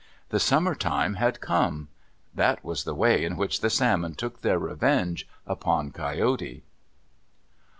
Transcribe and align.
The 0.29 0.39
summer 0.39 0.73
time 0.73 1.13
had 1.13 1.41
come. 1.41 1.89
That 2.33 2.63
was 2.65 2.85
the 2.85 2.95
way 2.95 3.23
in 3.23 3.37
which 3.37 3.61
the 3.61 3.69
salmon 3.69 4.15
took 4.15 4.41
their 4.41 4.57
revenge 4.57 5.27
upon 5.45 5.91
Coyote. 5.91 6.63